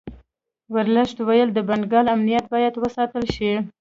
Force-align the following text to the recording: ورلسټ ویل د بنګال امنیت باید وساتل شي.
ورلسټ 0.73 1.17
ویل 1.27 1.49
د 1.53 1.59
بنګال 1.69 2.05
امنیت 2.15 2.45
باید 2.53 2.73
وساتل 2.83 3.23
شي. 3.35 3.51